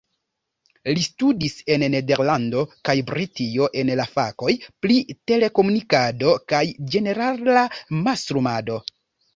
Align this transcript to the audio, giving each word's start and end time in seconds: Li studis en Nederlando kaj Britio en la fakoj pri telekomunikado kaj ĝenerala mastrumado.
Li 0.97 1.01
studis 1.07 1.57
en 1.75 1.85
Nederlando 1.95 2.63
kaj 2.89 2.97
Britio 3.11 3.69
en 3.83 3.93
la 4.01 4.09
fakoj 4.17 4.51
pri 4.87 4.99
telekomunikado 5.33 6.35
kaj 6.55 6.67
ĝenerala 6.97 7.69
mastrumado. 8.09 8.83